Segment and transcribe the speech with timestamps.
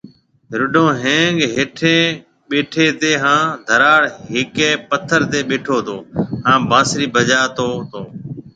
[0.59, 1.97] رڍون ۿينگ هيٺي
[2.47, 5.95] ٻيٺي تي هان ڌراڙ هيڪي پٿر تي ٻيٺو تو
[6.45, 8.01] هان بانسري بجاتو تو